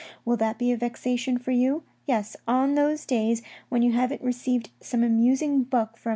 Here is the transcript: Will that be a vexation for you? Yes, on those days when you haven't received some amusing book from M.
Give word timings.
Will 0.25 0.35
that 0.37 0.57
be 0.57 0.71
a 0.71 0.77
vexation 0.77 1.37
for 1.37 1.51
you? 1.51 1.83
Yes, 2.07 2.35
on 2.47 2.73
those 2.73 3.05
days 3.05 3.43
when 3.69 3.83
you 3.83 3.91
haven't 3.91 4.23
received 4.23 4.71
some 4.81 5.03
amusing 5.03 5.61
book 5.61 5.95
from 5.95 6.09
M. 6.09 6.09